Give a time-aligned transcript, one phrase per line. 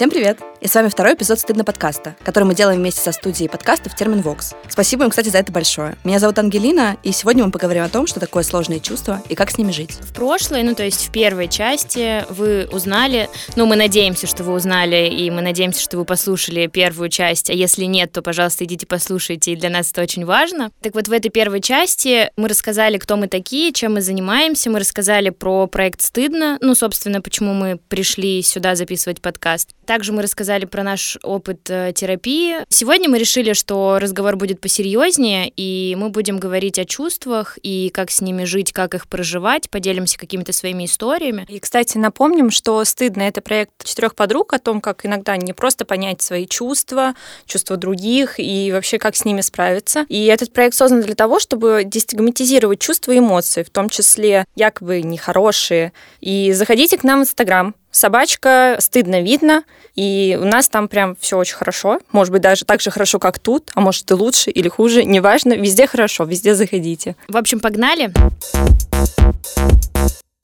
[0.00, 0.38] Всем привет!
[0.62, 4.22] И с вами второй эпизод «Стыдно подкаста», который мы делаем вместе со студией подкастов «Термин
[4.22, 4.54] Вокс».
[4.68, 5.96] Спасибо им, кстати, за это большое.
[6.04, 9.50] Меня зовут Ангелина, и сегодня мы поговорим о том, что такое сложные чувства и как
[9.50, 9.92] с ними жить.
[10.00, 14.54] В прошлой, ну то есть в первой части вы узнали, ну мы надеемся, что вы
[14.54, 18.86] узнали, и мы надеемся, что вы послушали первую часть, а если нет, то, пожалуйста, идите
[18.86, 20.70] послушайте, и для нас это очень важно.
[20.80, 24.78] Так вот, в этой первой части мы рассказали, кто мы такие, чем мы занимаемся, мы
[24.78, 29.70] рассказали про проект «Стыдно», ну, собственно, почему мы пришли сюда записывать подкаст.
[29.90, 32.58] Также мы рассказали про наш опыт э, терапии.
[32.68, 38.12] Сегодня мы решили, что разговор будет посерьезнее, и мы будем говорить о чувствах и как
[38.12, 41.44] с ними жить, как их проживать, поделимся какими-то своими историями.
[41.48, 45.84] И, кстати, напомним, что «Стыдно»— это проект четырех подруг о том, как иногда не просто
[45.84, 50.06] понять свои чувства, чувства других и вообще как с ними справиться.
[50.08, 55.02] И этот проект создан для того, чтобы дестигматизировать чувства и эмоции, в том числе якобы
[55.02, 55.92] нехорошие.
[56.20, 59.64] И заходите к нам в Инстаграм, Собачка стыдно видно,
[59.96, 61.98] и у нас там прям все очень хорошо.
[62.12, 65.54] Может быть, даже так же хорошо, как тут, а может и лучше или хуже, неважно.
[65.54, 67.16] Везде хорошо, везде заходите.
[67.28, 68.12] В общем, погнали.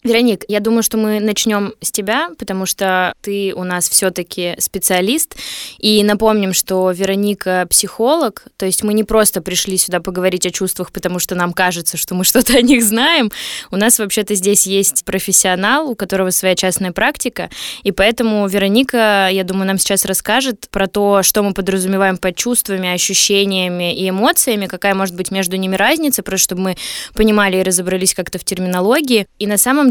[0.07, 5.37] Вероник, я думаю, что мы начнем с тебя, потому что ты у нас все-таки специалист.
[5.79, 10.93] И напомним, что Вероника психолог, то есть мы не просто пришли сюда поговорить о чувствах,
[10.93, 13.31] потому что нам кажется, что мы что-то о них знаем.
[13.71, 17.51] У нас вообще-то здесь есть профессионал, у которого своя частная практика.
[17.83, 22.93] И поэтому Вероника, я думаю, нам сейчас расскажет про то, что мы подразумеваем под чувствами,
[22.93, 26.77] ощущениями и эмоциями, какая может быть между ними разница, просто чтобы мы
[27.15, 29.27] понимали и разобрались как-то в терминологии.
[29.39, 29.91] И на самом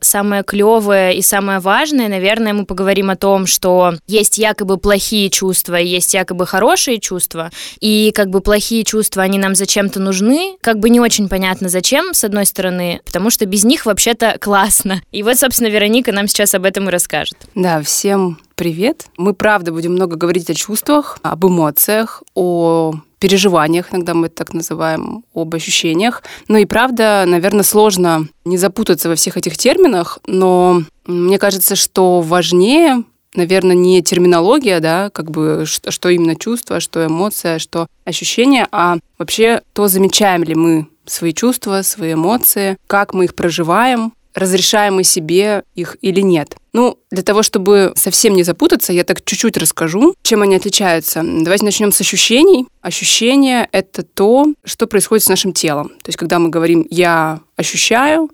[0.00, 5.76] самое клевое и самое важное, наверное, мы поговорим о том, что есть якобы плохие чувства
[5.90, 10.90] есть якобы хорошие чувства, и как бы плохие чувства, они нам зачем-то нужны, как бы
[10.90, 15.02] не очень понятно зачем, с одной стороны, потому что без них вообще-то классно.
[15.12, 17.36] И вот, собственно, Вероника нам сейчас об этом и расскажет.
[17.54, 19.06] Да, всем привет.
[19.16, 24.52] Мы, правда, будем много говорить о чувствах, об эмоциях, о переживаниях, иногда мы это так
[24.52, 26.22] называем, об ощущениях.
[26.46, 32.20] Ну и правда, наверное, сложно не запутаться во всех этих терминах, но мне кажется, что
[32.20, 33.04] важнее
[33.34, 38.98] наверное, не терминология, да, как бы что, что именно чувство, что эмоция, что ощущение, а
[39.18, 45.04] вообще то, замечаем ли мы свои чувства, свои эмоции, как мы их проживаем, разрешаем мы
[45.04, 46.56] себе их или нет.
[46.72, 51.22] Ну, для того, чтобы совсем не запутаться, я так чуть-чуть расскажу, чем они отличаются.
[51.24, 52.66] Давайте начнем с ощущений.
[52.80, 55.88] Ощущение— это то, что происходит с нашим телом.
[55.88, 58.30] То есть, когда мы говорим «я ощущаю»,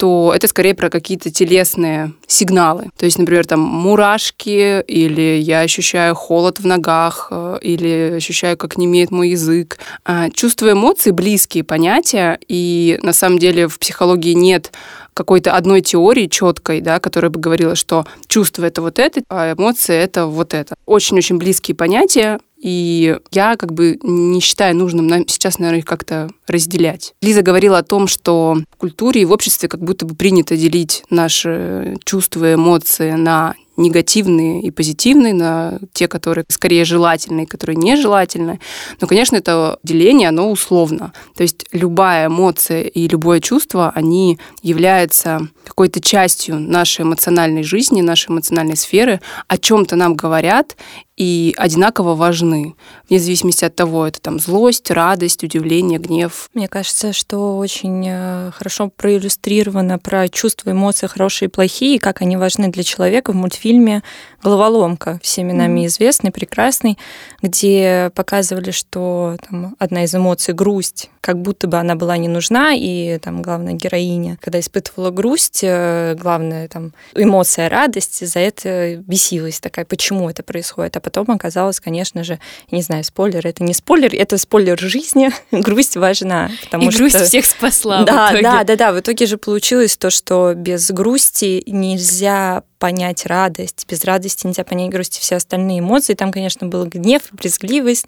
[0.00, 2.86] то это скорее про какие-то телесные сигналы.
[2.96, 8.78] То есть, например, там мурашки, или я ощущаю холод в ногах, э, или ощущаю, как
[8.78, 9.78] не имеет мой язык.
[10.06, 14.72] А чувства эмоций— близкие понятия, и на самом деле в психологии нет
[15.12, 19.94] какой-то одной теории четкой, да, которая бы говорила, что чувство это вот это, а эмоции
[19.94, 20.74] это вот это.
[20.86, 26.30] Очень-очень близкие понятия, и я как бы не считаю нужным нам сейчас, наверное, их как-то
[26.46, 27.14] разделять.
[27.22, 31.04] Лиза говорила о том, что в культуре и в обществе как будто бы принято делить
[31.08, 38.60] наши чувства и эмоции на негативные и позитивные, на те, которые скорее желательные, которые нежелательные.
[39.00, 41.12] Но, конечно, это деление, оно условно.
[41.34, 48.30] То есть любая эмоция и любое чувство, они являются какой-то частью нашей эмоциональной жизни, нашей
[48.30, 50.76] эмоциональной сферы, о чем-то нам говорят,
[51.20, 52.76] и одинаково важны,
[53.10, 56.48] вне зависимости от того, это там злость, радость, удивление, гнев.
[56.54, 62.38] Мне кажется, что очень э, хорошо проиллюстрировано про чувства, эмоции хорошие и плохие, как они
[62.38, 64.02] важны для человека в мультфильме
[64.42, 66.98] «Головоломка», всеми нами известный, прекрасный,
[67.42, 72.72] где показывали, что там, одна из эмоций— грусть, как будто бы она была не нужна,
[72.74, 79.60] и там главная героиня, когда испытывала грусть, э, главная там эмоция радость, за это бесилась
[79.60, 82.38] такая, почему это происходит, а потом оказалось, конечно же,
[82.70, 86.50] не знаю, спойлер, это не спойлер, это спойлер жизни, грусть важна.
[86.64, 86.98] Потому И что...
[87.00, 91.62] грусть всех спасла да, Да, да, да, в итоге же получилось то, что без грусти
[91.66, 93.86] нельзя понять радость.
[93.88, 96.14] Без радости нельзя понять грусть и все остальные эмоции.
[96.14, 98.06] Там, конечно, был гнев, брезгливость,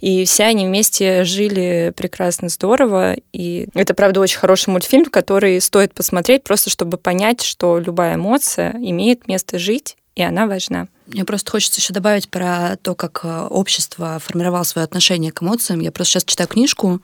[0.00, 3.16] и все они вместе жили прекрасно, здорово.
[3.32, 8.70] И это, правда, очень хороший мультфильм, который стоит посмотреть, просто чтобы понять, что любая эмоция
[8.78, 10.86] имеет место жить, и она важна.
[11.12, 15.80] Мне просто хочется еще добавить про то, как э, общество формировало свое отношение к эмоциям.
[15.80, 17.00] Я просто сейчас читаю книжку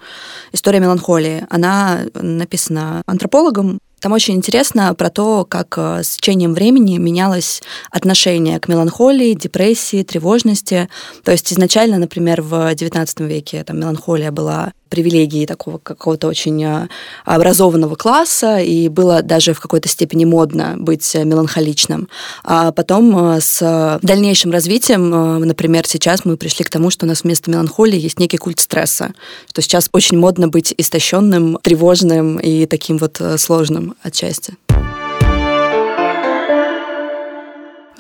[0.53, 1.47] «История меланхолии».
[1.51, 8.61] Она написана антропологом там очень интересно про то, как э, с течением времени менялось отношение
[8.61, 10.89] к меланхолии, депрессии, тревожности.
[11.25, 16.89] То есть изначально, например, в XIX веке там, меланхолия была привилегией такого какого-то очень э,
[17.25, 22.09] образованного класса, и было даже в какой-то степени модно быть меланхоличным.
[22.45, 27.09] А потом э, с дальнейшим развитием, э, например, сейчас мы пришли к тому, что у
[27.09, 29.13] нас вместо меланхолии есть некий культ стресса,
[29.51, 34.55] что сейчас очень модно быть истощенным, тревожным и таким вот э, сложным отчасти.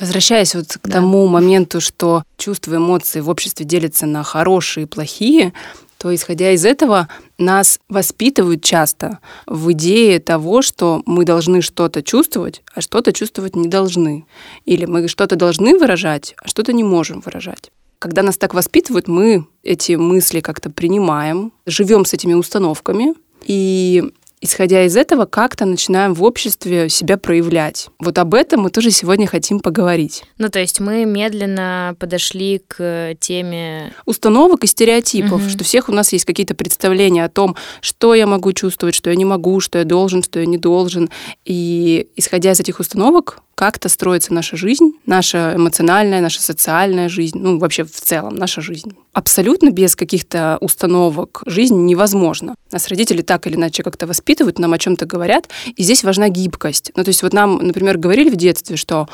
[0.00, 0.94] Возвращаясь вот к да.
[0.94, 5.52] тому моменту, что чувства, эмоции в обществе делятся на хорошие и плохие,
[5.99, 7.09] то исходя из этого
[7.39, 13.69] нас воспитывают часто в идее того, что мы должны что-то чувствовать, а что-то чувствовать не
[13.69, 14.25] должны.
[14.65, 17.71] Или мы что-то должны выражать, а что-то не можем выражать.
[17.99, 23.15] Когда нас так воспитывают, мы эти мысли как-то принимаем, живем с этими установками,
[23.45, 27.88] и исходя из этого, как-то начинаем в обществе себя проявлять.
[27.99, 30.25] Вот об этом мы тоже сегодня хотим поговорить.
[30.38, 33.93] Ну, то есть мы медленно подошли к теме...
[34.05, 35.50] Установок и стереотипов, угу.
[35.50, 39.17] что всех у нас есть какие-то представления о том, что я могу чувствовать, что я
[39.17, 41.11] не могу, что я должен, что я не должен.
[41.44, 47.58] И исходя из этих установок, как-то строится наша жизнь, наша эмоциональная, наша социальная жизнь, ну,
[47.58, 48.93] вообще в целом наша жизнь.
[49.12, 52.55] Абсолютно без каких-то установок жизнь невозможна.
[52.70, 56.93] Нас родители так или иначе как-то воспитывают, нам о чем-то говорят, и здесь важна гибкость.
[56.97, 59.09] Ну, то есть вот нам, например, говорили в детстве, что,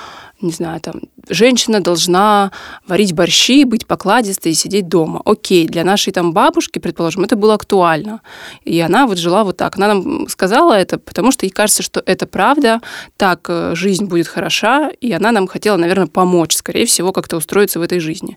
[0.44, 2.52] не знаю, там, женщина должна
[2.86, 5.20] варить борщи, быть покладистой и сидеть дома.
[5.24, 8.20] Окей, для нашей там бабушки, предположим, это было актуально.
[8.64, 9.76] И она вот жила вот так.
[9.76, 12.80] Она нам сказала это, потому что ей кажется, что это правда,
[13.16, 17.78] так э, жизнь будет хороша, и она нам хотела, наверное, помочь, скорее всего, как-то устроиться
[17.78, 18.36] в этой жизни.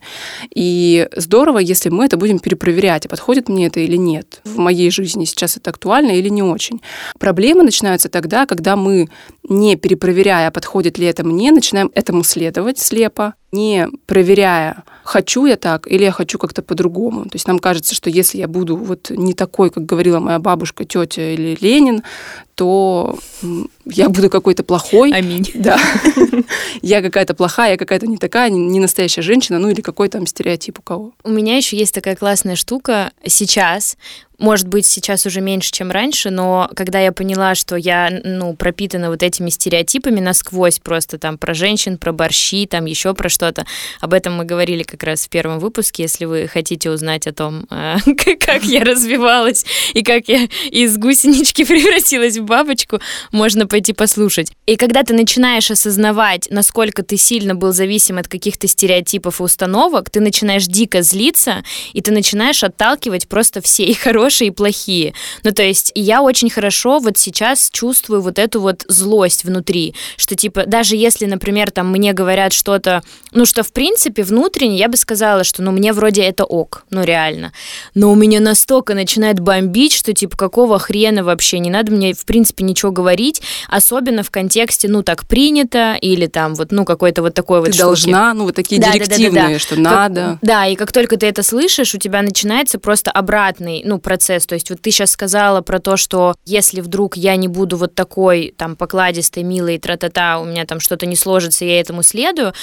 [0.54, 4.42] И здорово, если мы это будем перепроверять, а подходит мне это или нет.
[4.45, 6.81] В моей жизни сейчас это актуально или не очень.
[7.19, 9.09] Проблемы начинаются тогда, когда мы,
[9.49, 15.88] не перепроверяя, подходит ли это мне, начинаем этому следовать слепо, не проверяя, хочу я так
[15.88, 17.23] или я хочу как-то по-другому.
[17.23, 20.83] То есть нам кажется, что если я буду вот не такой, как говорила моя бабушка,
[20.83, 22.03] тетя или Ленин,
[22.55, 23.17] то
[23.85, 25.11] я буду какой-то плохой.
[25.13, 25.45] Аминь.
[25.55, 25.79] Да.
[26.81, 30.79] Я какая-то плохая, я какая-то не такая, не настоящая женщина, ну или какой там стереотип
[30.79, 31.13] у кого.
[31.23, 33.97] У меня еще есть такая классная штука сейчас
[34.38, 39.09] может быть, сейчас уже меньше, чем раньше, но когда я поняла, что я, ну, пропитана
[39.09, 43.67] вот этими стереотипами насквозь просто там про женщин, про борщи, там еще про что-то,
[44.01, 47.67] об этом мы говорили как раз в первом выпуске, если вы хотите узнать о том,
[47.69, 47.97] э,
[48.39, 49.63] как я развивалась
[49.93, 52.99] и как я из гусенички превратилась в бабочку,
[53.31, 54.51] можно пойти послушать.
[54.65, 60.09] И когда ты начинаешь осознавать, насколько ты сильно был зависим от каких-то стереотипов и установок,
[60.09, 61.63] ты начинаешь дико злиться,
[61.93, 65.13] и ты начинаешь отталкивать просто все и хорошие и плохие.
[65.43, 70.35] Ну, то есть я очень хорошо вот сейчас чувствую вот эту вот злость внутри, что
[70.35, 74.97] типа даже если, например, там мне говорят что-то, ну, что в принципе внутренне я бы
[74.97, 77.51] сказала, что ну мне вроде это ок, ну реально.
[77.94, 82.25] Но у меня настолько начинает бомбить, что типа какого хрена вообще, не надо мне в
[82.25, 87.33] принципе ничего говорить, особенно в контексте, ну так принято, или там вот, ну какой-то вот
[87.33, 89.59] такой ты вот должна, ну вот такие да, директивные, да, да, да, да.
[89.59, 90.39] что как, надо.
[90.41, 94.45] Да, и как только ты это слышишь, у тебя начинается просто обратный, ну, процесс.
[94.45, 97.95] То есть вот ты сейчас сказала про то, что если вдруг я не буду вот
[97.95, 102.53] такой там покладистой, милой, тра-та-та, у меня там что-то не сложится, я этому следую,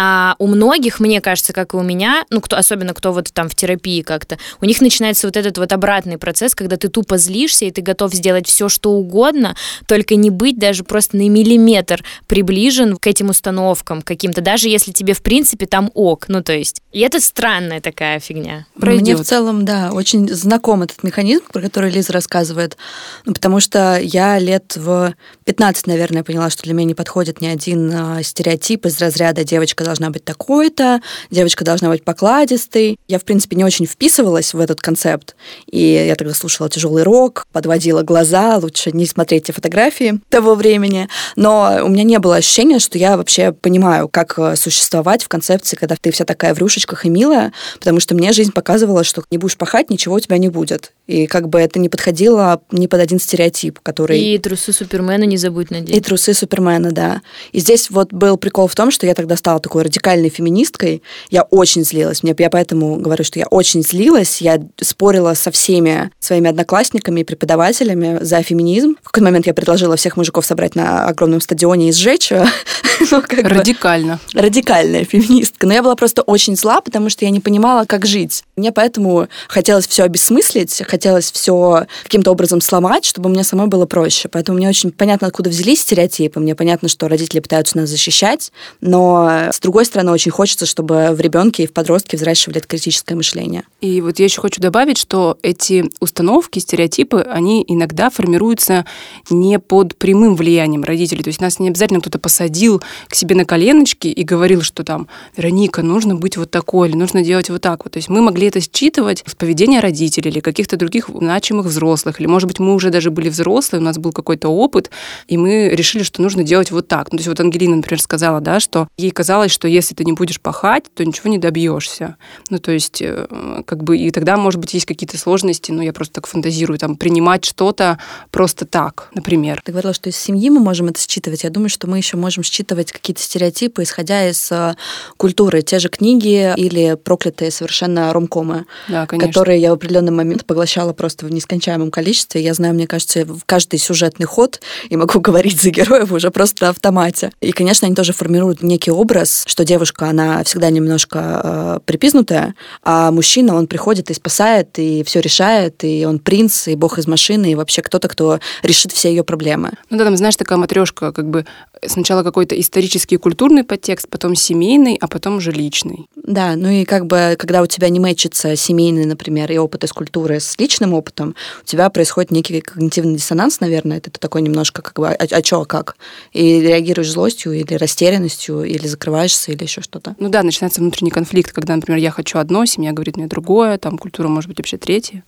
[0.00, 3.48] а у многих, мне кажется, как и у меня, ну, кто, особенно кто вот там
[3.48, 7.64] в терапии как-то, у них начинается вот этот вот обратный процесс, когда ты тупо злишься,
[7.64, 9.56] и ты готов сделать все, что угодно,
[9.88, 15.14] только не быть даже просто на миллиметр приближен к этим установкам каким-то, даже если тебе,
[15.14, 16.26] в принципе, там ок.
[16.28, 18.66] Ну, то есть, и это странная такая фигня.
[18.78, 19.02] Пройдет.
[19.02, 22.76] Мне в целом, да, очень знаком этот механизм, про который Лиза рассказывает,
[23.24, 25.12] ну, потому что я лет в
[25.44, 29.87] 15, наверное, поняла, что для меня не подходит ни один а, стереотип из разряда девочка
[29.88, 32.98] должна быть такой-то, девочка должна быть покладистой.
[33.08, 35.34] Я, в принципе, не очень вписывалась в этот концепт.
[35.70, 41.08] И я тогда слушала тяжелый рок, подводила глаза, лучше не смотреть те фотографии того времени.
[41.36, 45.76] Но у меня не было ощущения, что я вообще понимаю, как э, существовать в концепции,
[45.76, 49.38] когда ты вся такая в рюшечках и милая, потому что мне жизнь показывала, что не
[49.38, 50.92] будешь пахать, ничего у тебя не будет.
[51.06, 54.20] И как бы это не подходило ни под один стереотип, который...
[54.20, 55.96] И трусы Супермена не забудь надеть.
[55.96, 57.22] И трусы Супермена, да.
[57.52, 61.02] И здесь вот был прикол в том, что я тогда стала такой радикальной феминисткой.
[61.30, 62.22] Я очень злилась.
[62.22, 64.40] Мне, я поэтому говорю, что я очень злилась.
[64.40, 68.96] Я спорила со всеми своими одноклассниками и преподавателями за феминизм.
[69.02, 72.30] В какой-то момент я предложила всех мужиков собрать на огромном стадионе и сжечь.
[73.10, 74.18] ну, Радикально.
[74.34, 75.66] Радикальная феминистка.
[75.66, 78.44] Но я была просто очень зла, потому что я не понимала, как жить.
[78.56, 84.28] Мне поэтому хотелось все обесмыслить, хотелось все каким-то образом сломать, чтобы мне самой было проще.
[84.28, 86.40] Поэтому мне очень понятно, откуда взялись стереотипы.
[86.40, 91.20] Мне понятно, что родители пытаются нас защищать, но с другой стороны, очень хочется, чтобы в
[91.20, 93.64] ребенке и в подростке взращивали это критическое мышление.
[93.82, 98.86] И вот я еще хочу добавить, что эти установки, стереотипы, они иногда формируются
[99.28, 101.22] не под прямым влиянием родителей.
[101.22, 105.06] То есть нас не обязательно кто-то посадил к себе на коленочки и говорил, что там,
[105.36, 107.92] Вероника, нужно быть вот такой, или нужно делать вот так вот.
[107.92, 112.20] То есть мы могли это считывать с поведения родителей или каких-то других значимых взрослых.
[112.20, 114.90] Или, может быть, мы уже даже были взрослые, у нас был какой-то опыт,
[115.26, 117.12] и мы решили, что нужно делать вот так.
[117.12, 120.12] Ну, то есть вот Ангелина, например, сказала, да, что ей казалось, что если ты не
[120.12, 122.16] будешь пахать, то ничего не добьешься.
[122.50, 125.92] Ну, то есть, э, как бы, и тогда, может быть, есть какие-то сложности, ну, я
[125.92, 127.98] просто так фантазирую, там, принимать что-то
[128.30, 129.60] просто так, например.
[129.64, 131.44] Ты говорила, что из семьи мы можем это считывать.
[131.44, 134.74] Я думаю, что мы еще можем считывать какие-то стереотипы, исходя из э,
[135.16, 135.62] культуры.
[135.62, 141.26] Те же книги или проклятые совершенно ромкомы, да, которые я в определенный момент поглощала просто
[141.26, 142.42] в нескончаемом количестве.
[142.42, 146.64] Я знаю, мне кажется, в каждый сюжетный ход и могу говорить за героев уже просто
[146.64, 147.32] на автомате.
[147.40, 153.10] И, конечно, они тоже формируют некий образ, что девушка, она всегда немножко э, припизнутая, а
[153.10, 157.52] мужчина, он приходит и спасает, и все решает, и он принц, и бог из машины,
[157.52, 159.72] и вообще кто-то, кто решит все ее проблемы.
[159.90, 161.44] Ну да, там, знаешь, такая матрешка, как бы
[161.86, 166.08] сначала какой-то исторический и культурный подтекст, потом семейный, а потом уже личный.
[166.16, 169.92] Да, ну и как бы, когда у тебя не мэчится семейный, например, и опыт из
[169.92, 174.94] культуры с личным опытом, у тебя происходит некий когнитивный диссонанс, наверное, это такой немножко как
[174.94, 175.96] бы, а, а чё, а как?
[176.32, 180.16] И реагируешь злостью или растерянностью, или закрываешься, или еще что-то.
[180.18, 183.98] Ну да, начинается внутренний конфликт, когда, например, я хочу одно, семья говорит мне другое, там
[183.98, 185.22] культура может быть вообще третья.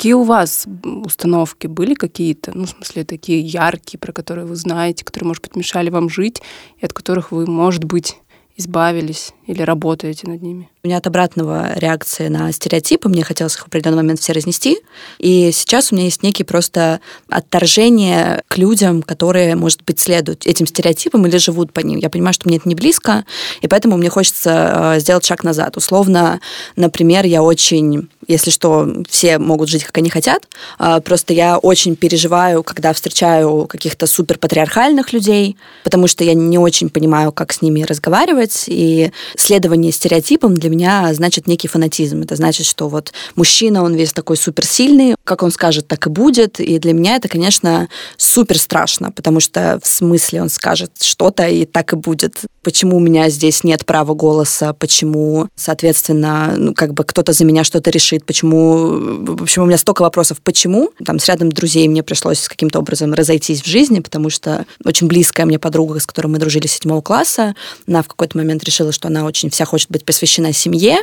[0.00, 5.04] Какие у вас установки были какие-то, ну, в смысле, такие яркие, про которые вы знаете,
[5.04, 6.40] которые, может быть, мешали вам жить,
[6.78, 8.16] и от которых вы, может быть,
[8.56, 10.70] избавились или работаете над ними?
[10.82, 14.78] У меня от обратного реакции на стереотипы, мне хотелось их в определенный момент все разнести,
[15.18, 20.66] и сейчас у меня есть некий просто отторжение к людям, которые, может быть, следуют этим
[20.66, 21.98] стереотипам или живут по ним.
[21.98, 23.26] Я понимаю, что мне это не близко,
[23.60, 25.76] и поэтому мне хочется э, сделать шаг назад.
[25.76, 26.40] Условно,
[26.76, 30.44] например, я очень если что, все могут жить, как они хотят.
[30.78, 36.90] А, просто я очень переживаю, когда встречаю каких-то суперпатриархальных людей, потому что я не очень
[36.90, 38.64] понимаю, как с ними разговаривать.
[38.68, 42.22] И следование стереотипам для меня значит некий фанатизм.
[42.22, 46.60] Это значит, что вот мужчина, он весь такой суперсильный, как он скажет, так и будет.
[46.60, 51.66] И для меня это, конечно, супер страшно, потому что в смысле он скажет что-то, и
[51.66, 52.36] так и будет.
[52.62, 57.64] Почему у меня здесь нет права голоса, почему, соответственно, ну, как бы кто-то за меня
[57.64, 58.88] что-то решит, почему...
[59.36, 60.90] В общем, у меня столько вопросов, почему.
[61.04, 65.46] Там с рядом друзей мне пришлось каким-то образом разойтись в жизни, потому что очень близкая
[65.46, 67.54] мне подруга, с которой мы дружили с седьмого класса,
[67.86, 70.98] она в какой-то момент решила, что она очень вся хочет быть посвящена семье,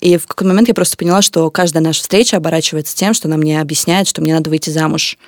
[0.00, 3.36] и в какой-то момент я просто поняла, что каждая наша встреча оборачивается тем, что она
[3.36, 5.18] мне объясняет, что мне надо выйти замуж.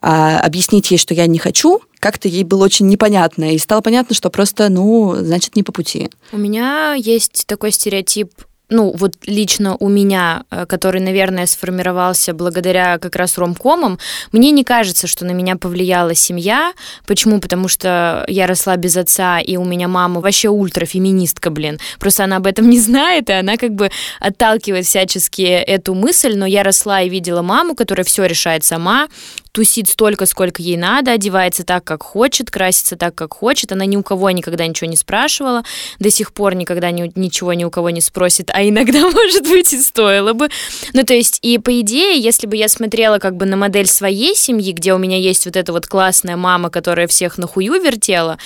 [0.00, 3.54] А объяснить ей, что я не хочу, как-то ей было очень непонятно.
[3.54, 6.10] И стало понятно, что просто, ну, значит, не по пути.
[6.32, 8.32] У меня есть такой стереотип
[8.72, 13.98] ну, вот лично у меня, э, который, наверное, сформировался благодаря как раз ромкомам,
[14.32, 16.72] мне не кажется, что на меня повлияла семья.
[17.06, 17.40] Почему?
[17.40, 21.78] Потому что я росла без отца, и у меня мама вообще ультрафеминистка, блин.
[21.98, 26.46] Просто она об этом не знает, и она как бы отталкивает всячески эту мысль, но
[26.46, 29.08] я росла и видела маму, которая все решает сама,
[29.52, 33.70] тусит столько, сколько ей надо, одевается так, как хочет, красится так, как хочет.
[33.70, 35.62] Она ни у кого никогда ничего не спрашивала,
[35.98, 39.72] до сих пор никогда ни, ничего ни у кого не спросит, а иногда, может быть,
[39.74, 40.48] и стоило бы.
[40.94, 44.34] Ну, то есть, и по идее, если бы я смотрела как бы на модель своей
[44.34, 48.38] семьи, где у меня есть вот эта вот классная мама, которая всех на хую вертела,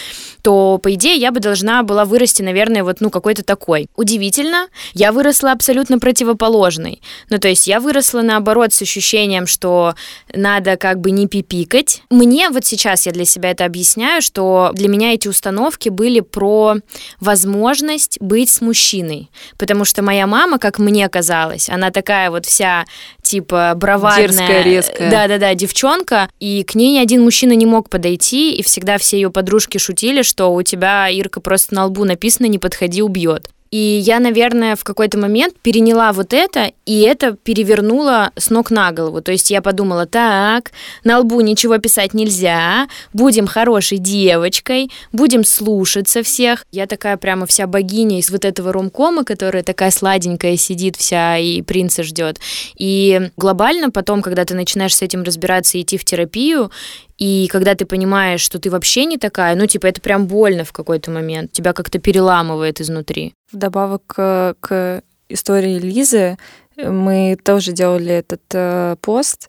[0.42, 3.88] то, по идее, я бы должна была вырасти, наверное, вот, ну, какой-то такой.
[3.94, 7.00] Удивительно, я выросла абсолютно противоположной.
[7.30, 9.94] Ну, то есть, я выросла, наоборот, с ощущением, что
[10.34, 12.02] надо как бы не пипикать.
[12.10, 16.76] Мне вот сейчас я для себя это объясняю, что для меня эти установки были про
[17.20, 19.30] возможность быть с мужчиной.
[19.58, 22.84] Потому что моя мама, как мне казалось, она такая вот вся,
[23.22, 24.28] типа, бравадная.
[24.28, 25.10] Дерзкая, резкая.
[25.10, 26.28] Да-да-да, девчонка.
[26.40, 30.22] И к ней ни один мужчина не мог подойти, и всегда все ее подружки шутили,
[30.22, 33.50] что у тебя, Ирка, просто на лбу написано «не подходи, убьет».
[33.70, 38.92] И я, наверное, в какой-то момент переняла вот это, и это перевернуло с ног на
[38.92, 39.20] голову.
[39.20, 40.73] То есть я подумала, так,
[41.04, 46.64] на лбу ничего писать нельзя, будем хорошей девочкой, будем слушаться всех.
[46.73, 51.62] Я такая прямо вся богиня из вот этого ромкома, которая такая сладенькая сидит вся и
[51.62, 52.38] принца ждет.
[52.76, 56.70] И глобально потом, когда ты начинаешь с этим разбираться и идти в терапию,
[57.18, 60.73] и когда ты понимаешь, что ты вообще не такая, ну, типа, это прям больно в
[60.73, 61.52] какой-то момент.
[61.52, 63.35] Тебя как-то переламывает изнутри.
[63.50, 66.37] Вдобавок к, к истории Лизы,
[66.76, 69.49] мы тоже делали этот э, пост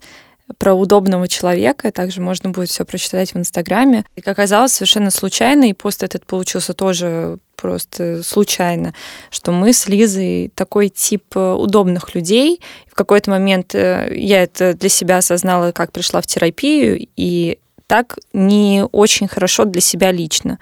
[0.57, 1.91] про удобного человека.
[1.91, 4.05] Также можно будет все прочитать в Инстаграме.
[4.15, 8.93] И, как оказалось, совершенно случайно, и пост этот получился тоже просто случайно,
[9.31, 12.61] что мы с Лизой такой тип э, удобных людей.
[12.87, 17.57] В какой-то момент э, я это для себя осознала, как пришла в терапию, и
[17.87, 20.59] так не очень хорошо для себя лично,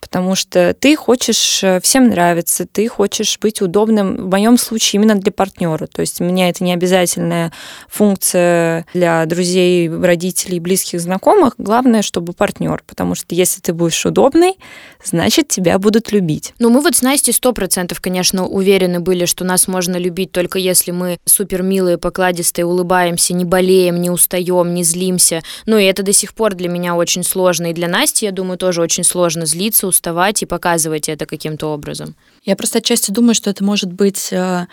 [0.00, 5.16] потому что ты хочешь э, всем нравиться, ты хочешь быть удобным, в моем случае именно
[5.16, 5.86] для партнера.
[5.86, 7.52] То есть у меня это не обязательная
[7.88, 11.54] функция для друзей, родителей, близких, знакомых.
[11.58, 14.56] Главное, чтобы партнер, потому что если ты будешь удобный,
[15.04, 16.54] значит, тебя будут любить.
[16.60, 20.58] Ну, мы вот с Настей сто процентов, конечно, уверены были, что нас можно любить только
[20.58, 25.42] если мы супер милые, покладистые, улыбаемся, не болеем, не устаем, не злимся.
[25.66, 27.70] Ну, и это до сих пор для меня очень сложно.
[27.70, 32.14] И для Насти, я думаю, тоже очень сложно злиться, уставать и показывать это каким-то образом.
[32.48, 34.66] Я просто отчасти думаю, что это может быть э,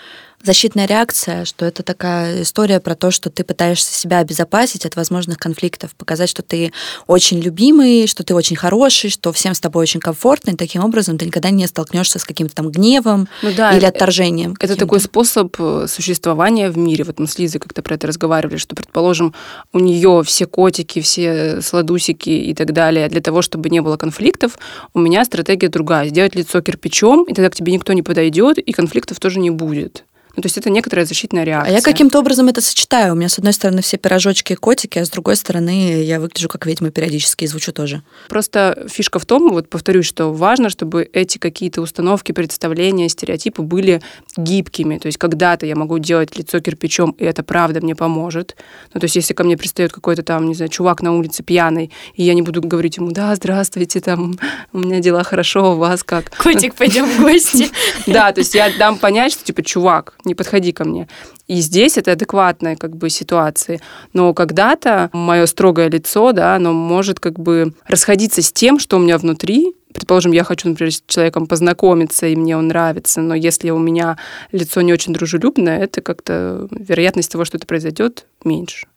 [0.45, 5.37] защитная реакция, что это такая история про то, что ты пытаешься себя обезопасить от возможных
[5.37, 6.71] конфликтов, показать, что ты
[7.07, 11.17] очень любимый, что ты очень хороший, что всем с тобой очень комфортно, и таким образом
[11.17, 14.55] ты никогда не столкнешься с каким-то там гневом ну, да, или отторжением.
[14.59, 17.03] Это такой способ э, существования в мире.
[17.03, 19.33] Вот мы с Лизой как-то про это разговаривали, что, предположим,
[19.73, 24.57] у нее все котики, все сладусики и так далее, для того, чтобы не было конфликтов,
[24.93, 26.07] у меня стратегия другая.
[26.07, 30.05] Сделать лицо кирпичом, и тогда к тебе никто не подойдет, и конфликтов тоже не будет.
[30.35, 31.71] Ну, то есть это некоторая защитная реакция.
[31.71, 33.13] А я каким-то образом это сочетаю.
[33.13, 36.49] У меня, с одной стороны, все пирожочки и котики, а с другой стороны, я выгляжу
[36.49, 38.01] как ведьма периодически и звучу тоже.
[38.27, 44.01] Просто фишка в том, вот повторюсь, что важно, чтобы эти какие-то установки, представления, стереотипы были
[44.35, 44.97] гибкими.
[44.97, 48.55] То есть когда-то я могу делать лицо кирпичом, и это правда мне поможет.
[48.93, 51.91] Ну, то есть если ко мне пристает какой-то там, не знаю, чувак на улице пьяный,
[52.15, 54.37] и я не буду говорить ему, да, здравствуйте, там,
[54.73, 56.29] у меня дела хорошо, у вас как?
[56.35, 57.69] Котик, пойдем в гости.
[58.07, 61.07] Да, то есть я дам понять, что, типа, чувак, не подходи ко мне.
[61.47, 63.79] И здесь это адекватная как бы ситуация.
[64.13, 68.99] Но когда-то мое строгое лицо, да, оно может как бы расходиться с тем, что у
[68.99, 73.69] меня внутри, Предположим, я хочу, например, с человеком познакомиться, и мне он нравится, но если
[73.69, 74.17] у меня
[74.51, 78.87] лицо не очень дружелюбное, это как-то вероятность того, что это произойдет, меньше.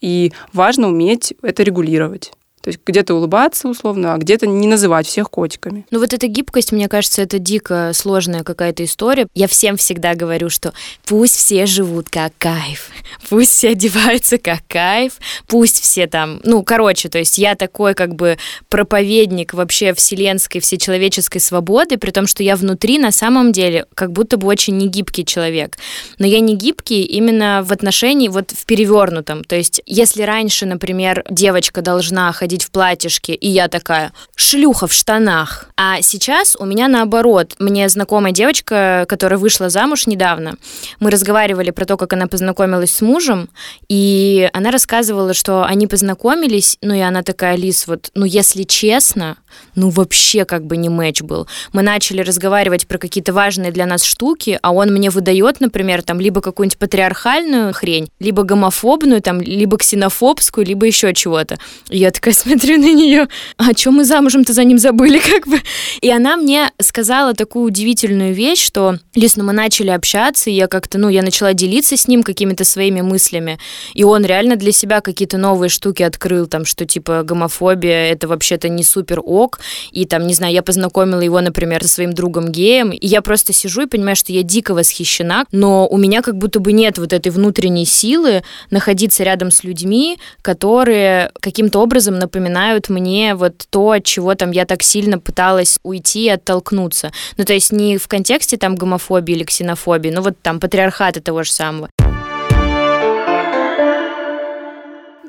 [0.00, 2.32] И важно уметь это регулировать.
[2.66, 5.86] То есть где-то улыбаться условно, а где-то не называть всех котиками.
[5.92, 9.28] Ну вот эта гибкость, мне кажется, это дико сложная какая-то история.
[9.36, 10.72] Я всем всегда говорю, что
[11.04, 12.90] пусть все живут как кайф,
[13.28, 15.12] пусть все одеваются как кайф,
[15.46, 18.36] пусть все там, ну, короче, то есть я такой как бы
[18.68, 24.38] проповедник вообще вселенской, всечеловеческой свободы, при том, что я внутри на самом деле как будто
[24.38, 25.76] бы очень негибкий человек.
[26.18, 29.44] Но я не гибкий именно в отношении вот в перевернутом.
[29.44, 34.86] То есть если раньше, например, девочка должна ходить ходить в платьишке, и я такая, шлюха
[34.86, 35.68] в штанах.
[35.76, 37.54] А сейчас у меня наоборот.
[37.58, 40.54] Мне знакомая девочка, которая вышла замуж недавно,
[41.00, 43.48] мы разговаривали про то, как она познакомилась с мужем,
[43.88, 49.36] и она рассказывала, что они познакомились, ну и она такая, Лис, вот, ну если честно,
[49.74, 51.46] ну вообще как бы не матч был.
[51.72, 56.20] Мы начали разговаривать про какие-то важные для нас штуки, а он мне выдает, например, там
[56.20, 61.58] либо какую-нибудь патриархальную хрень, либо гомофобную, там, либо ксенофобскую, либо еще чего-то.
[61.90, 65.60] И я такая смотрю на нее, а что мы замужем-то за ним забыли, как бы.
[66.00, 70.68] И она мне сказала такую удивительную вещь, что, Лиз, ну мы начали общаться, и я
[70.68, 73.58] как-то, ну, я начала делиться с ним какими-то своими мыслями,
[73.94, 78.68] и он реально для себя какие-то новые штуки открыл, там, что типа гомофобия, это вообще-то
[78.68, 79.58] не супер ок,
[79.90, 83.52] и там, не знаю, я познакомила его, например, со своим другом геем, и я просто
[83.52, 87.12] сижу и понимаю, что я дико восхищена, но у меня как будто бы нет вот
[87.12, 94.04] этой внутренней силы находиться рядом с людьми, которые каким-то образом напоминают мне вот то, от
[94.04, 97.12] чего там я так сильно пыталась уйти и оттолкнуться.
[97.36, 101.44] Ну, то есть не в контексте там гомофобии или ксенофобии, но вот там патриархата того
[101.44, 101.88] же самого.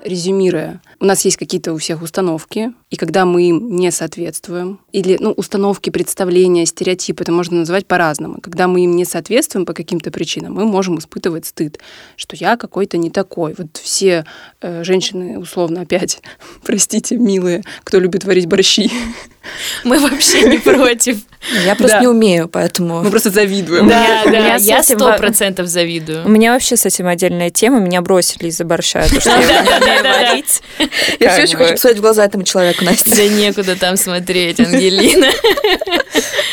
[0.04, 5.18] резюмируя, у нас есть какие-то у всех установки, и когда мы им не соответствуем, или
[5.20, 8.40] ну, установки, представления, стереотипы, это можно называть по-разному.
[8.42, 11.80] Когда мы им не соответствуем по каким-то причинам, мы можем испытывать стыд,
[12.16, 13.56] что я какой-то не такой.
[13.58, 14.26] Вот все
[14.62, 16.22] э, женщины, условно, опять,
[16.64, 18.90] простите, милые, кто любит варить борщи,
[19.84, 21.18] мы вообще не против.
[21.66, 23.04] Я просто не умею, поэтому...
[23.04, 23.88] Мы просто завидуем.
[23.88, 26.26] Да, да, я сто процентов завидую.
[26.26, 27.80] У меня вообще с этим отдельная тема.
[27.80, 30.62] Меня бросили из-за борща, то что я говорить.
[31.20, 33.16] Я все еще хочу посмотреть в глаза этому человеку, Настя.
[33.16, 35.30] Да некуда там смотреть, Ангелина.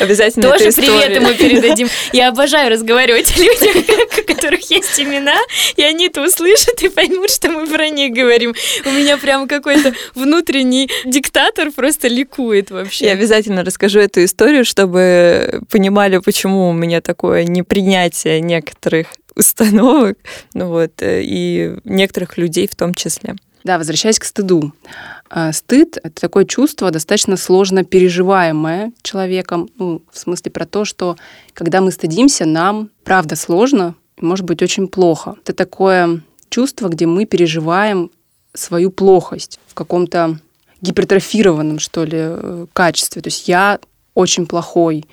[0.00, 1.88] Обязательно Тоже привет ему передадим.
[2.12, 3.76] Я обожаю разговаривать о людях,
[4.18, 5.36] у которых есть имена,
[5.76, 8.54] и они это услышат и поймут, что мы про них говорим.
[8.84, 13.06] У меня прям какой-то внутренний диктатор просто ликует вообще.
[13.06, 20.16] Я обязательно расскажу эту историю, чтобы понимали, почему у меня такое непринятие некоторых установок,
[20.54, 23.34] ну вот, и некоторых людей в том числе.
[23.64, 24.72] Да, возвращаясь к стыду.
[25.30, 31.16] А, стыд— это такое чувство достаточно сложно переживаемое человеком, ну, в смысле про то, что
[31.54, 35.36] когда мы стыдимся, нам правда сложно, может быть очень плохо.
[35.42, 38.10] Это такое чувство, где мы переживаем
[38.52, 40.38] свою плохость в каком-то
[40.82, 43.22] гипертрофированном, что ли, э, качестве.
[43.22, 43.80] То есть я
[44.14, 45.06] очень плохой,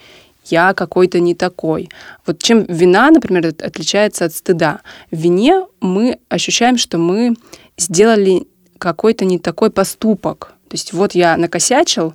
[0.46, 1.90] я какой-то не такой.
[2.26, 4.82] Вот чем вина, например, отличается от стыда.
[5.10, 7.36] В вине мы ощущаем, что мы
[7.82, 10.54] сделали какой-то не такой поступок.
[10.70, 12.14] То есть вот я накосячил,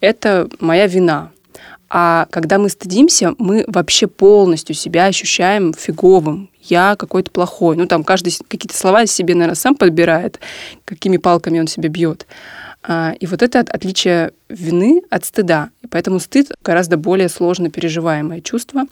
[0.00, 1.30] это моя вина.
[1.88, 6.50] А когда мы стыдимся, мы вообще полностью себя ощущаем фиговым.
[6.60, 7.76] Я какой-то плохой.
[7.76, 10.40] Ну, там каждый какие-то слова себе, наверное, сам подбирает,
[10.84, 12.26] какими палками он себя бьет.
[12.82, 15.70] А, и вот это отличие вины от стыда.
[15.82, 18.84] И поэтому стыд гораздо более сложно переживаемое чувство.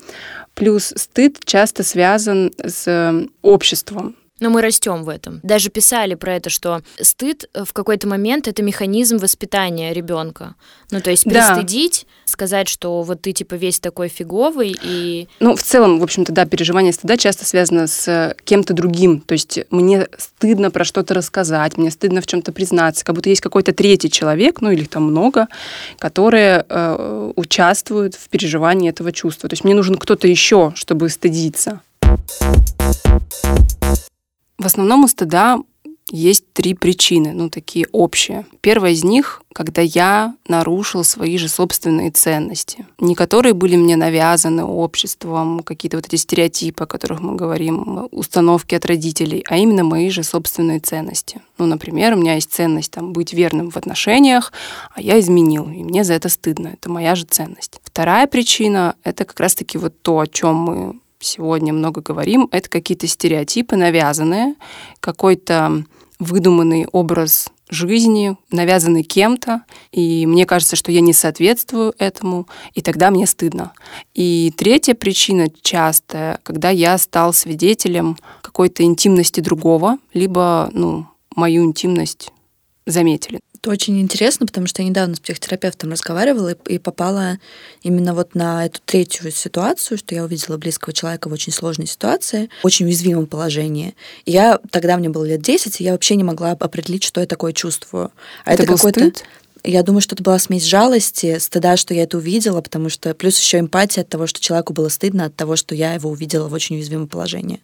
[0.54, 4.16] Плюс стыд часто связан с обществом.
[4.40, 5.38] Но мы растем в этом.
[5.44, 10.57] Даже писали про это, что стыд в какой-то момент это механизм воспитания ребенка.
[10.90, 12.33] Ну, то есть пристыдить, да.
[12.33, 15.29] сказать, что вот ты типа весь такой фиговый и.
[15.38, 19.20] Ну, в целом, в общем-то, да, переживание стыда часто связано с кем-то другим.
[19.20, 23.40] То есть мне стыдно про что-то рассказать, мне стыдно в чем-то признаться, как будто есть
[23.40, 25.47] какой-то третий человек, ну или их там много,
[26.01, 29.49] которые э, участвуют в переживании этого чувства.
[29.49, 31.81] То есть мне нужен кто-то еще, чтобы стыдиться.
[34.58, 35.58] В основном у стыда
[36.10, 38.44] есть три причины, ну, такие общие.
[38.60, 42.86] Первая из них, когда я нарушил свои же собственные ценности.
[42.98, 48.74] Не которые были мне навязаны обществом, какие-то вот эти стереотипы, о которых мы говорим, установки
[48.74, 51.40] от родителей, а именно мои же собственные ценности.
[51.56, 54.52] Ну, например, у меня есть ценность там, быть верным в отношениях,
[54.94, 56.68] а я изменил, и мне за это стыдно.
[56.68, 57.80] Это моя же ценность.
[57.82, 63.06] Вторая причина— это как раз-таки вот то, о чем мы сегодня много говорим, это какие-то
[63.06, 64.54] стереотипы навязанные,
[65.00, 65.84] какой-то
[66.18, 73.10] выдуманный образ жизни, навязанный кем-то, и мне кажется, что я не соответствую этому, и тогда
[73.10, 73.72] мне стыдно.
[74.14, 82.30] И третья причина частая, когда я стал свидетелем какой-то интимности другого, либо, ну, мою интимность
[82.87, 83.40] заметили.
[83.64, 87.38] Это очень интересно, потому что я недавно с психотерапевтом разговаривала и, и попала
[87.83, 92.50] именно вот на эту третью ситуацию, что я увидела близкого человека в очень сложной ситуации,
[92.62, 93.94] очень уязвимом положении.
[94.27, 97.27] И я тогда мне было лет 10, и я вообще не могла определить, что я
[97.27, 98.12] такое чувствую.
[98.44, 99.12] А это, это какой-то
[99.64, 103.38] я думаю, что это была смесь жалости, стыда, что я это увидела, потому что плюс
[103.38, 106.53] еще эмпатия от того, что человеку было стыдно от того, что я его увидела в
[106.53, 107.62] очень уязвимом положении.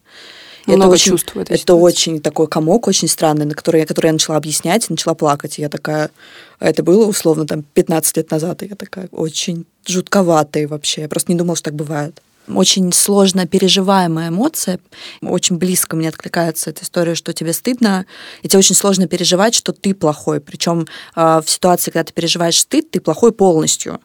[0.66, 1.83] Много это очень, чувств Это ситуации.
[1.83, 5.59] очень такой комок, очень странный, на который, который я начала объяснять, начала плакать.
[5.59, 6.11] И я такая...
[6.59, 11.03] А это было условно там 15 лет назад, и я такая очень жутковатая вообще.
[11.03, 12.20] Я просто не думала, что так бывает
[12.55, 14.81] очень сложно переживаемая эмоция.
[15.23, 18.07] Очень близко мне откликается эта история, что тебе стыдно,
[18.42, 20.40] и тебе очень сложно переживать, что ты плохой.
[20.40, 24.01] Причем э, в ситуации, когда ты переживаешь стыд, ты плохой полностью.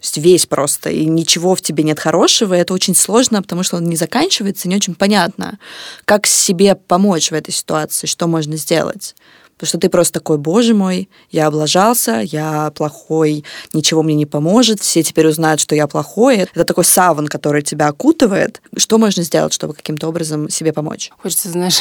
[0.00, 3.62] То есть весь просто, и ничего в тебе нет хорошего, и это очень сложно, потому
[3.62, 5.58] что он не заканчивается, не очень понятно,
[6.06, 9.14] как себе помочь в этой ситуации, что можно сделать.
[9.60, 13.44] Потому что ты просто такой, боже мой, я облажался, я плохой,
[13.74, 16.48] ничего мне не поможет, все теперь узнают, что я плохой.
[16.54, 18.62] Это такой саван, который тебя окутывает.
[18.74, 21.10] Что можно сделать, чтобы каким-то образом себе помочь?
[21.22, 21.80] Хочется, знаешь,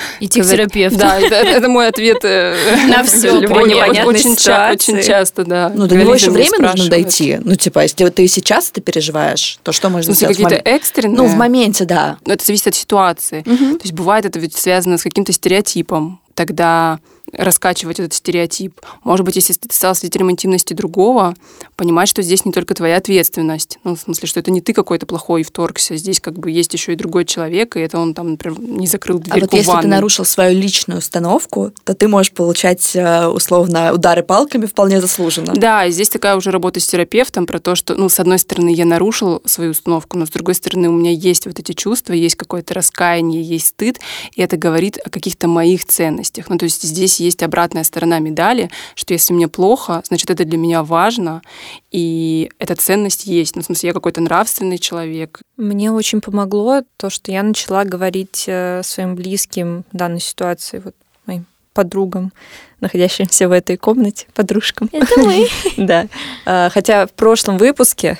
[0.20, 0.98] Идти к терапевту.
[0.98, 2.56] Да, это, это мой ответ э,
[2.88, 3.32] на все.
[3.32, 5.70] Очень, очень часто, да.
[5.74, 7.38] Ну, до него еще время нужно дойти.
[7.42, 10.36] Ну, типа, если ты сейчас это переживаешь, то что можно сделать?
[10.36, 11.16] какие-то экстренные?
[11.16, 12.18] Ну, в моменте, да.
[12.26, 13.42] Но это зависит от ситуации.
[13.42, 16.20] То есть бывает это ведь связано с каким-то стереотипом.
[16.34, 17.00] Тогда
[17.32, 18.80] раскачивать этот стереотип.
[19.04, 21.34] Может быть, если ты стал свидетелем интимности другого,
[21.76, 23.78] понимать, что здесь не только твоя ответственность.
[23.84, 25.96] Ну, в смысле, что это не ты какой-то плохой и вторгся.
[25.96, 29.18] Здесь как бы есть еще и другой человек, и это он там, например, не закрыл
[29.18, 33.92] дверь А вот если ты нарушил свою личную установку, то ты можешь получать э, условно
[33.92, 35.54] удары палками вполне заслуженно.
[35.54, 38.70] Да, и здесь такая уже работа с терапевтом про то, что, ну, с одной стороны,
[38.74, 42.36] я нарушил свою установку, но с другой стороны, у меня есть вот эти чувства, есть
[42.36, 43.98] какое-то раскаяние, есть стыд,
[44.34, 46.48] и это говорит о каких-то моих ценностях.
[46.48, 50.58] Ну, то есть здесь есть обратная сторона медали, что если мне плохо, значит, это для
[50.58, 51.42] меня важно,
[51.90, 53.56] и эта ценность есть.
[53.56, 55.40] Ну, в смысле, я какой-то нравственный человек.
[55.56, 60.94] Мне очень помогло то, что я начала говорить э, своим близким в данной ситуации, вот
[61.26, 62.32] моим подругам,
[62.80, 64.88] находящимся в этой комнате, подружкам.
[64.92, 65.46] Это мы.
[65.76, 66.06] Да.
[66.44, 68.18] А, хотя в прошлом выпуске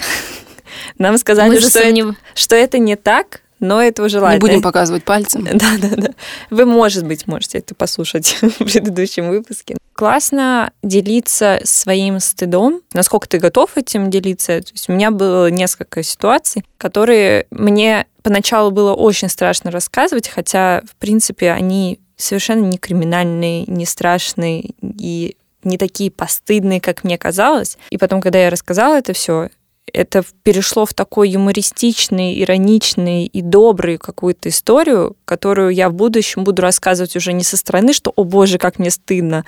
[0.99, 4.43] нам сказали, что, что это не так, но этого желательно.
[4.43, 5.47] Не будем показывать пальцем.
[5.61, 6.09] Да, да, да.
[6.49, 9.77] Вы, может быть, можете это послушать в предыдущем выпуске.
[9.93, 12.81] Классно делиться своим стыдом.
[12.95, 14.61] Насколько ты готов этим делиться?
[14.63, 20.83] То есть у меня было несколько ситуаций, которые мне Поначалу было очень страшно рассказывать, хотя,
[20.91, 27.79] в принципе, они совершенно не криминальные, не страшные и не такие постыдные, как мне казалось.
[27.91, 29.49] И потом, когда я рассказала это все,
[29.93, 36.63] это перешло в такой юмористичный, ироничный и добрый какую-то историю, которую я в будущем буду
[36.63, 39.45] рассказывать уже не со стороны, что «О боже, как мне стыдно»,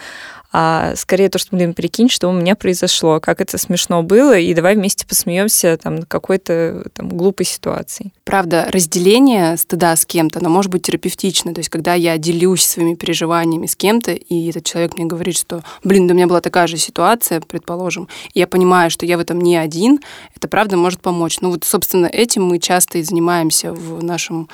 [0.52, 4.52] а скорее то, что, блин, прикинь, что у меня произошло, как это смешно было, и
[4.52, 8.12] давай вместе посмеемся там какой-то там глупой ситуации.
[8.24, 11.54] Правда, разделение стыда с кем-то, оно может быть терапевтично.
[11.54, 15.62] То есть, когда я делюсь своими переживаниями с кем-то, и этот человек мне говорит, что,
[15.82, 19.20] блин, да у меня была такая же ситуация, предположим, и я понимаю, что я в
[19.20, 20.00] этом не один,
[20.36, 21.40] это правда может помочь.
[21.40, 24.48] Ну вот, собственно, этим мы часто и занимаемся в нашем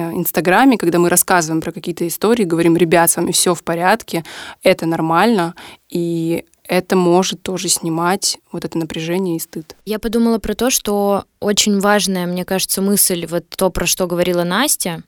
[0.00, 4.24] Инстаграме, когда мы рассказываем про какие-то истории, говорим, ребят, с вами все в порядке,
[4.62, 5.54] это нормально,
[5.88, 9.76] и это может тоже снимать вот это напряжение и стыд.
[9.84, 14.44] Я подумала про то, что очень важная, мне кажется, мысль, вот то, про что говорила
[14.44, 15.02] Настя,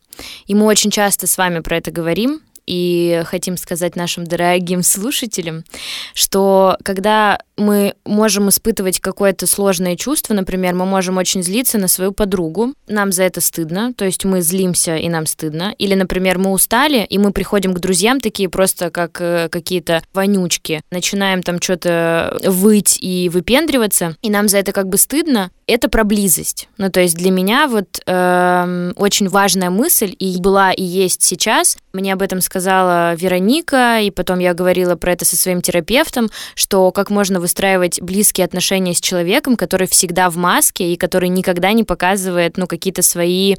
[0.46, 5.64] и мы очень часто с вами про это говорим, и хотим сказать нашим дорогим слушателям,
[6.12, 12.12] что когда мы можем испытывать какое-то сложное чувство, например, мы можем очень злиться на свою
[12.12, 16.52] подругу, нам за это стыдно, то есть мы злимся и нам стыдно, или, например, мы
[16.52, 22.38] устали, и мы приходим к друзьям такие просто как э, какие-то вонючки, начинаем там что-то
[22.44, 26.68] выть и выпендриваться, и нам за это как бы стыдно, это про близость.
[26.78, 31.76] Ну, то есть для меня вот э, очень важная мысль, и была и есть сейчас,
[31.92, 36.90] мне об этом сказала Вероника, и потом я говорила про это со своим терапевтом, что
[36.90, 41.84] как можно выстраивать близкие отношения с человеком, который всегда в маске и который никогда не
[41.84, 43.54] показывает, ну, какие-то свои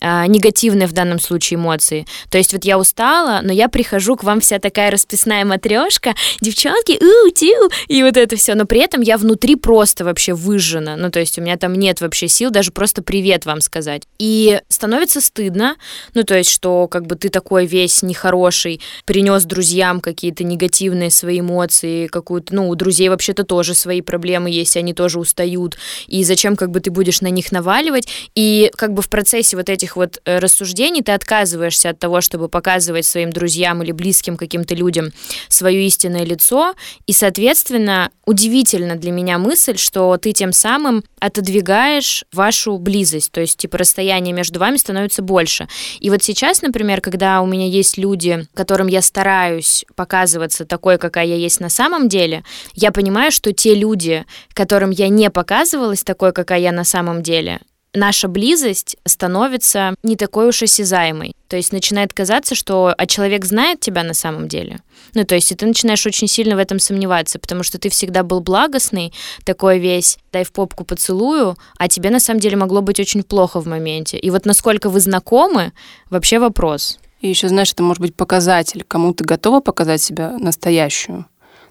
[0.00, 2.06] а, негативные в данном случае эмоции.
[2.30, 6.92] То есть вот я устала, но я прихожу к вам вся такая расписная матрешка, девчонки,
[6.92, 11.10] у, тю, и вот это все, но при этом я внутри просто вообще выжжена, ну
[11.10, 14.02] то есть у меня там нет вообще сил даже просто привет вам сказать.
[14.18, 15.76] И становится стыдно,
[16.14, 21.40] ну то есть что как бы ты такой весь нехороший, принес друзьям какие-то негативные свои
[21.40, 26.56] эмоции, какую-то, ну у друзей вообще-то тоже свои проблемы есть, они тоже устают, и зачем
[26.56, 29.96] как бы ты будешь на них наваливать, и как бы в процессе вот этих этих
[29.96, 35.10] вот э, рассуждений ты отказываешься от того, чтобы показывать своим друзьям или близким каким-то людям
[35.48, 36.74] свое истинное лицо,
[37.06, 43.58] и, соответственно, удивительно для меня мысль, что ты тем самым отодвигаешь вашу близость, то есть,
[43.58, 45.68] типа, расстояние между вами становится больше.
[46.00, 51.26] И вот сейчас, например, когда у меня есть люди, которым я стараюсь показываться такой, какая
[51.26, 54.24] я есть на самом деле, я понимаю, что те люди,
[54.54, 57.60] которым я не показывалась такой, какая я на самом деле,
[57.94, 61.34] наша близость становится не такой уж осязаемой.
[61.48, 64.80] То есть начинает казаться, что а человек знает тебя на самом деле.
[65.14, 68.22] Ну, то есть и ты начинаешь очень сильно в этом сомневаться, потому что ты всегда
[68.22, 69.12] был благостный,
[69.44, 73.60] такой весь, дай в попку поцелую, а тебе на самом деле могло быть очень плохо
[73.60, 74.18] в моменте.
[74.18, 75.72] И вот насколько вы знакомы,
[76.10, 76.98] вообще вопрос.
[77.20, 81.26] И еще, знаешь, это может быть показатель, кому ты готова показать себя настоящую.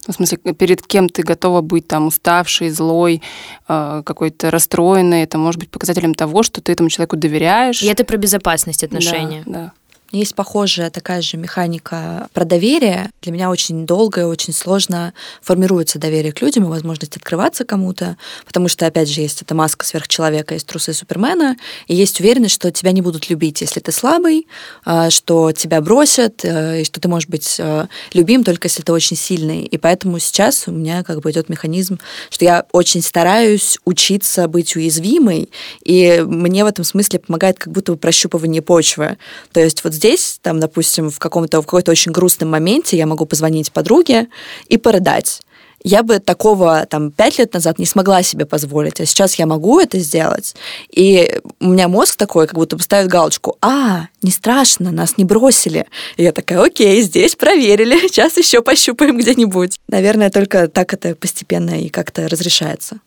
[0.07, 3.21] Ну, в смысле, перед кем ты готова быть там уставшей, злой,
[3.67, 5.23] э, какой-то расстроенной.
[5.23, 7.81] Это может быть показателем того, что ты этому человеку доверяешь.
[7.83, 9.43] И это про безопасность отношений.
[9.45, 9.73] Да, да.
[10.12, 13.12] Есть похожая такая же механика про доверие.
[13.22, 18.17] Для меня очень долго и очень сложно формируется доверие к людям и возможность открываться кому-то,
[18.45, 22.72] потому что, опять же, есть эта маска сверхчеловека, есть трусы Супермена, и есть уверенность, что
[22.72, 24.48] тебя не будут любить, если ты слабый,
[24.84, 28.91] а, что тебя бросят, э, и что ты можешь быть э, любим только если ты
[28.91, 29.63] очень сильный.
[29.63, 32.00] И поэтому сейчас у меня как бы идет механизм,
[32.32, 35.50] что я очень стараюсь учиться быть уязвимой,
[35.84, 39.17] и мне в этом смысле помогает как будто бы прощупывание почвы.
[39.52, 43.25] То есть вот здесь, там, допустим, в каком-то в какой-то очень грустном моменте я могу
[43.25, 44.27] позвонить подруге
[44.69, 45.41] и порыдать.
[45.83, 49.79] Я бы такого там пять лет назад не смогла себе позволить, а сейчас я могу
[49.79, 50.55] это сделать.
[50.89, 55.25] И у меня мозг такой, как будто бы ставит галочку, а, не страшно, нас не
[55.25, 55.85] бросили.
[56.17, 59.79] И я такая, окей, здесь проверили, сейчас еще пощупаем где-нибудь.
[59.88, 62.99] Наверное, только так это постепенно и как-то разрешается.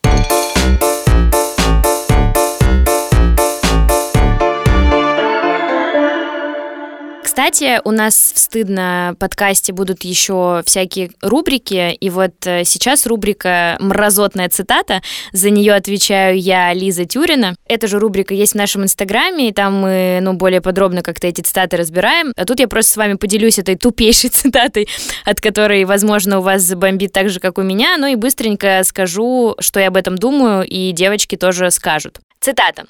[7.32, 13.78] Кстати, у нас в «Стыдно» подкасте будут еще всякие рубрики, и вот э, сейчас рубрика
[13.80, 15.00] «Мразотная цитата»,
[15.32, 17.54] за нее отвечаю я, Лиза Тюрина.
[17.66, 21.40] Эта же рубрика есть в нашем инстаграме, и там мы, ну, более подробно как-то эти
[21.40, 22.34] цитаты разбираем.
[22.36, 24.86] А тут я просто с вами поделюсь этой тупейшей цитатой,
[25.24, 29.56] от которой, возможно, у вас забомбит так же, как у меня, ну и быстренько скажу,
[29.58, 32.20] что я об этом думаю, и девочки тоже скажут.
[32.40, 32.84] Цитата.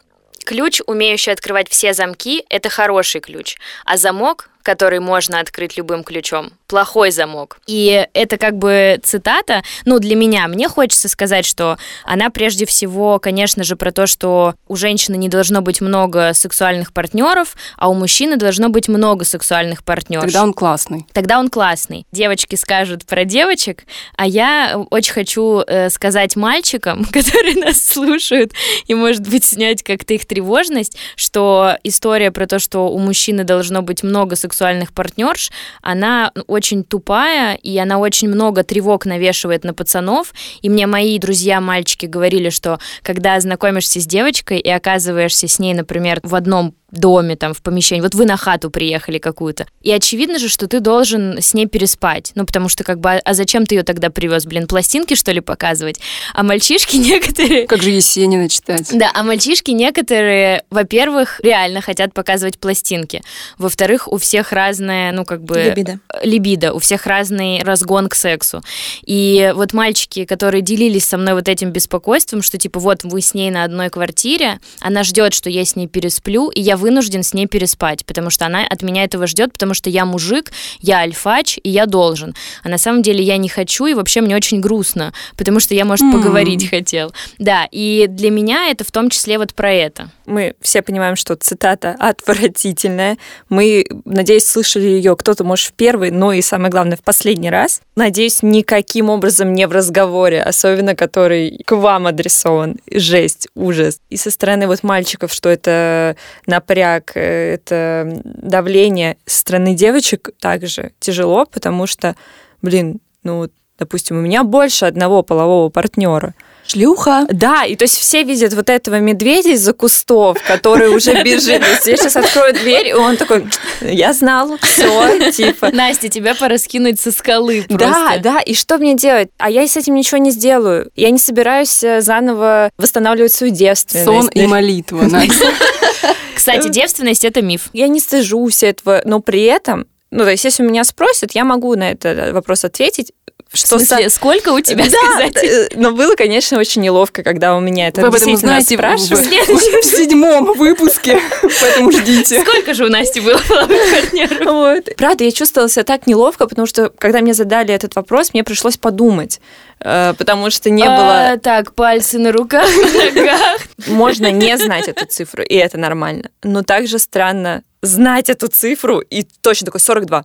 [0.44, 6.52] Ключ, умеющий открывать все замки, это хороший ключ, а замок который можно открыть любым ключом.
[6.66, 7.58] Плохой замок.
[7.66, 10.48] И это как бы цитата, ну, для меня.
[10.48, 15.28] Мне хочется сказать, что она прежде всего, конечно же, про то, что у женщины не
[15.28, 20.24] должно быть много сексуальных партнеров, а у мужчины должно быть много сексуальных партнеров.
[20.24, 21.06] Тогда он классный.
[21.12, 22.06] Тогда он классный.
[22.12, 23.84] Девочки скажут про девочек,
[24.16, 28.52] а я очень хочу э, сказать мальчикам, которые нас слушают,
[28.86, 33.82] и, может быть, снять как-то их тревожность, что история про то, что у мужчины должно
[33.82, 34.51] быть много сексуальных
[34.92, 40.32] партнерш, она очень тупая, и она очень много тревог навешивает на пацанов.
[40.60, 46.20] И мне мои друзья-мальчики говорили, что когда знакомишься с девочкой и оказываешься с ней, например,
[46.22, 48.02] в одном доме, там, в помещении.
[48.02, 49.66] Вот вы на хату приехали какую-то.
[49.80, 52.32] И очевидно же, что ты должен с ней переспать.
[52.34, 54.44] Ну, потому что, как бы, а зачем ты ее тогда привез?
[54.44, 55.98] Блин, пластинки, что ли, показывать?
[56.34, 57.66] А мальчишки некоторые...
[57.66, 58.90] Как же Есенина читать?
[58.92, 63.22] Да, а мальчишки некоторые, во-первых, реально хотят показывать пластинки.
[63.56, 65.62] Во-вторых, у всех разная, ну, как бы...
[65.62, 65.98] Либидо.
[66.22, 66.74] Либидо.
[66.74, 68.62] У всех разный разгон к сексу.
[69.04, 73.32] И вот мальчики, которые делились со мной вот этим беспокойством, что, типа, вот вы с
[73.32, 77.32] ней на одной квартире, она ждет, что я с ней пересплю, и я вынужден с
[77.32, 81.58] ней переспать, потому что она от меня этого ждет, потому что я мужик, я альфач,
[81.62, 82.34] и я должен.
[82.64, 85.84] А на самом деле я не хочу, и вообще мне очень грустно, потому что я,
[85.84, 86.68] может, поговорить mm.
[86.68, 87.14] хотел.
[87.38, 90.10] Да, и для меня это в том числе вот про это.
[90.26, 93.18] Мы все понимаем, что цитата отвратительная.
[93.48, 97.80] Мы, надеюсь, слышали ее кто-то, может, в первый, но и самое главное, в последний раз.
[97.96, 102.76] Надеюсь, никаким образом не в разговоре, особенно который к вам адресован.
[102.90, 104.00] Жесть, ужас.
[104.10, 110.92] И со стороны вот мальчиков, что это напряг э, это давление со стороны девочек также
[111.00, 112.16] тяжело, потому что,
[112.60, 116.34] блин, ну, допустим, у меня больше одного полового партнера.
[116.66, 117.26] Шлюха.
[117.30, 121.62] Да, и то есть все видят вот этого медведя из-за кустов, который уже бежит.
[121.86, 123.46] Я сейчас открою дверь, и он такой,
[123.80, 125.70] я знал, все, типа.
[125.72, 127.86] Настя, тебя пора скинуть со скалы просто.
[127.88, 129.28] Да, да, и что мне делать?
[129.38, 130.90] А я с этим ничего не сделаю.
[130.96, 134.06] Я не собираюсь э, заново восстанавливать свою девственность.
[134.06, 135.46] Сон и молитва, Настя.
[136.34, 137.68] Кстати, девственность— это миф.
[137.72, 141.74] Я не стыжусь этого, но при этом ну, то есть, если меня спросят, я могу
[141.74, 143.12] на этот вопрос ответить.
[143.52, 144.16] Что смысле, со...
[144.16, 145.44] сколько у тебя да, сказать?
[145.44, 149.26] Э, но было, конечно, очень неловко, когда у меня это Вы об этом узнаете спрашивают.
[149.26, 151.20] В, седьмом выпуске,
[151.60, 152.40] поэтому ждите.
[152.40, 154.46] Сколько же у Насти было партнеров?
[154.46, 154.96] Вот.
[154.96, 158.78] Правда, я чувствовала себя так неловко, потому что, когда мне задали этот вопрос, мне пришлось
[158.78, 159.40] подумать,
[159.80, 161.38] э, потому что не а, было...
[161.38, 163.60] Так, пальцы на руках, ногах.
[163.86, 166.30] Можно не знать эту цифру, и это нормально.
[166.42, 170.24] Но также странно знать эту цифру и точно такой 42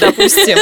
[0.00, 0.58] допустим.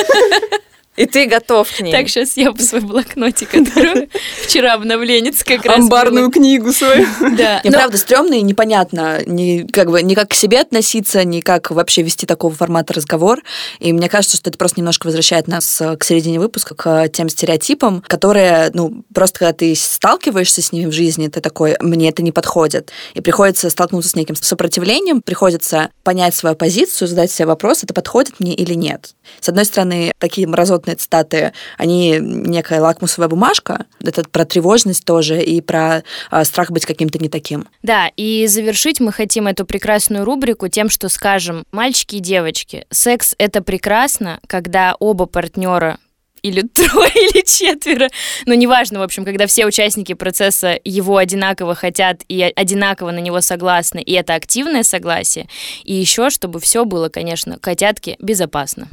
[0.96, 1.92] И ты готов к ней.
[1.92, 4.08] Так, сейчас я по свой блокнотик открою.
[4.42, 6.32] Вчера обновленец как раз Амбарную было.
[6.32, 7.06] книгу свою.
[7.40, 7.60] Да.
[7.62, 11.70] Мне правда стрёмно и непонятно, ни, как бы, ни как к себе относиться, ни как
[11.70, 13.40] вообще вести такого формата разговор.
[13.78, 18.02] И мне кажется, что это просто немножко возвращает нас к середине выпуска, к тем стереотипам,
[18.06, 22.32] которые, ну, просто когда ты сталкиваешься с ними в жизни, ты такой, мне это не
[22.32, 22.90] подходит.
[23.14, 28.40] И приходится столкнуться с неким сопротивлением, приходится понять свою позицию, задать себе вопрос, это подходит
[28.40, 29.14] мне или нет.
[29.40, 30.46] С одной стороны, такие
[30.80, 36.86] мразотные цитаты, они некая лакмусовая бумажка, это про тревожность тоже и про э, страх быть
[36.86, 37.66] каким-то не таким.
[37.82, 43.34] Да, и завершить мы хотим эту прекрасную рубрику тем, что скажем, мальчики и девочки, секс—
[43.38, 45.98] это прекрасно, когда оба партнера
[46.42, 48.08] или трое, или четверо.
[48.46, 53.40] Но неважно, в общем, когда все участники процесса его одинаково хотят и одинаково на него
[53.40, 55.48] согласны, и это активное согласие.
[55.84, 58.88] И еще, чтобы все было, конечно, котятки безопасно.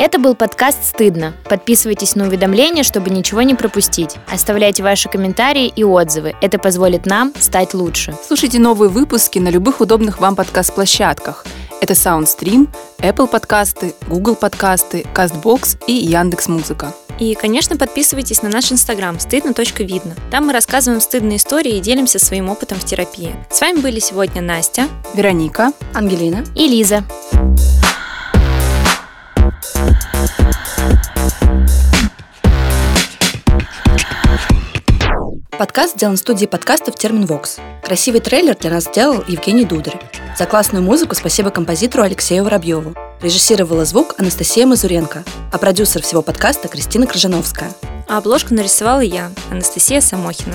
[0.00, 1.34] Это был подкаст «Стыдно».
[1.48, 4.14] Подписывайтесь на уведомления, чтобы ничего не пропустить.
[4.32, 6.36] Оставляйте ваши комментарии и отзывы.
[6.40, 8.14] Это позволит нам стать лучше.
[8.24, 11.44] Слушайте новые выпуски на любых удобных вам подкаст-площадках.
[11.80, 16.94] Это SoundStream, Apple подкасты, Google подкасты, CastBox и Яндекс.Музыка.
[17.18, 20.14] И, конечно, подписывайтесь на наш инстаграм стыдно.видно.
[20.30, 23.34] Там мы рассказываем стыдные истории и делимся своим опытом в терапии.
[23.50, 27.02] С вами были сегодня Настя, Вероника, Ангелина и Лиза.
[35.58, 37.58] Подкаст сделан в студии подкастов Терминвокс.
[37.82, 40.00] Красивый трейлер для нас сделал Евгений Дударь.
[40.36, 42.94] За классную музыку спасибо композитору Алексею Воробьеву.
[43.20, 47.72] Режиссировала звук Анастасия Мазуренко, а продюсер всего подкаста Кристина Крыжановская.
[48.06, 50.54] А обложку нарисовала я, Анастасия Самохина.